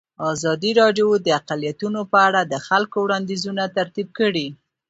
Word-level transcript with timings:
ازادي 0.33 0.71
راډیو 0.81 1.07
د 1.25 1.27
اقلیتونه 1.39 1.99
په 2.11 2.17
اړه 2.27 2.41
د 2.45 2.53
خلکو 2.67 2.97
وړاندیزونه 3.01 3.63
ترتیب 3.77 4.07
کړي. 4.19 4.47